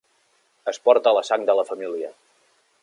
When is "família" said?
1.71-2.13